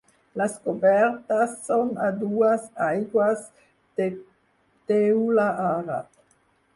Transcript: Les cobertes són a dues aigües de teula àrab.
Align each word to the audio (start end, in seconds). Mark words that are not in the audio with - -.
Les 0.41 0.53
cobertes 0.67 1.51
són 1.67 1.91
a 2.05 2.07
dues 2.23 2.65
aigües 2.85 3.43
de 4.01 4.07
teula 4.93 5.47
àrab. 5.67 6.09